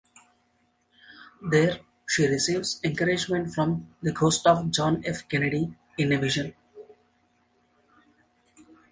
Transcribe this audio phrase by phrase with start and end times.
[1.47, 5.29] There, she receives encouragement from the ghost of John F.
[5.29, 6.55] Kennedy in a vision.